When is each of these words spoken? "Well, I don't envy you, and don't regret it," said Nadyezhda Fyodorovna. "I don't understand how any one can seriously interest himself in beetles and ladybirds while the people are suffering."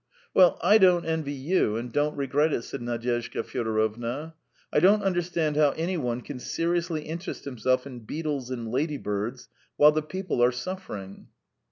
"Well, 0.33 0.57
I 0.63 0.79
don't 0.79 1.05
envy 1.05 1.31
you, 1.33 1.75
and 1.77 1.91
don't 1.91 2.17
regret 2.17 2.51
it," 2.53 2.63
said 2.63 2.81
Nadyezhda 2.81 3.43
Fyodorovna. 3.43 4.33
"I 4.73 4.79
don't 4.79 5.03
understand 5.03 5.57
how 5.57 5.73
any 5.77 5.95
one 5.95 6.21
can 6.21 6.39
seriously 6.39 7.03
interest 7.03 7.45
himself 7.45 7.85
in 7.85 7.99
beetles 7.99 8.49
and 8.49 8.71
ladybirds 8.71 9.47
while 9.77 9.91
the 9.91 10.01
people 10.01 10.43
are 10.43 10.51
suffering." 10.51 11.27